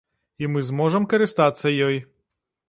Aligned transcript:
І 0.43 0.47
мы 0.53 0.63
зможам 0.69 1.05
карыстацца 1.11 1.75
ёй. 1.91 2.01